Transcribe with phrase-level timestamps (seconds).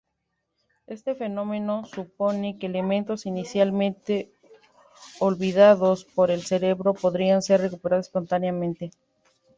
[0.87, 4.33] Este fenómeno supone que elementos inicialmente
[5.19, 8.89] olvidados por el cerebro podrían ser recuperados espontáneamente.